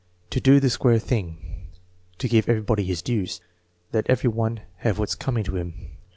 [0.31, 1.67] "To do the square thing."
[2.17, 3.39] "To give everybody his dues."
[3.93, 5.91] "Let every one have what's coming to him."